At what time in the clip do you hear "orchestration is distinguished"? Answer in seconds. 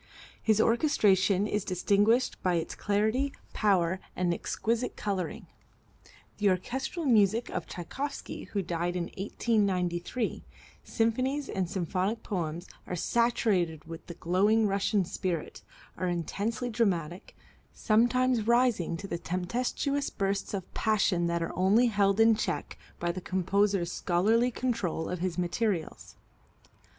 0.59-2.41